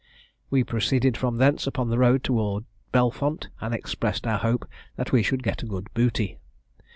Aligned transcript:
We 0.49 0.63
proceeded 0.63 1.15
from 1.15 1.37
thence 1.37 1.67
upon 1.67 1.89
the 1.91 1.99
road 1.99 2.23
towards 2.23 2.65
Belfont, 2.91 3.49
and 3.61 3.71
expressed 3.71 4.25
our 4.25 4.39
hope 4.39 4.67
that 4.95 5.11
we 5.11 5.21
should 5.21 5.43
get 5.43 5.61
a 5.61 5.67
good 5.67 5.93
booty. 5.93 6.39